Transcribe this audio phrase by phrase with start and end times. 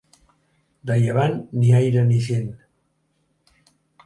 [0.91, 2.49] De llevant, ni aire ni gent.